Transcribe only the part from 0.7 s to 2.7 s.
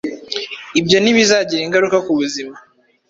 Ibyo ntibizagira ingaruka kubuzima